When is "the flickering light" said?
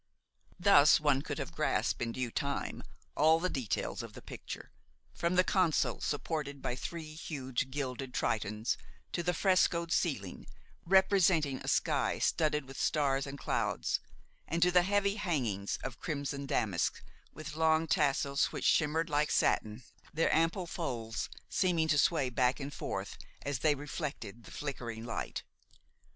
24.45-25.43